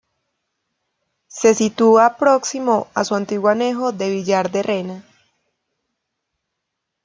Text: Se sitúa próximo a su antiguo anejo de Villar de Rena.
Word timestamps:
Se 1.39 1.53
sitúa 1.53 2.17
próximo 2.17 2.87
a 2.95 3.03
su 3.05 3.13
antiguo 3.13 3.49
anejo 3.51 3.91
de 3.91 4.09
Villar 4.09 4.49
de 4.49 4.63
Rena. 4.63 5.03